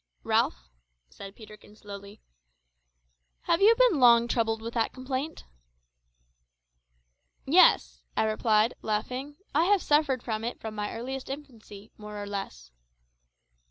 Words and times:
"Ralph," 0.23 0.67
said 1.09 1.35
Peterkin 1.35 1.75
slowly, 1.75 2.21
"have 3.41 3.61
you 3.61 3.75
been 3.75 3.99
long 3.99 4.27
troubled 4.27 4.59
with 4.59 4.73
that 4.73 4.93
complaint?" 4.93 5.43
"Yes," 7.45 8.01
I 8.17 8.23
replied, 8.23 8.73
laughing; 8.81 9.37
"I 9.53 9.65
have 9.65 9.83
suffered 9.83 10.23
from 10.23 10.43
it 10.43 10.59
from 10.59 10.73
my 10.73 10.91
earliest 10.91 11.29
infancy, 11.29 11.91
more 11.99 12.19
or 12.19 12.25
less." 12.25 12.71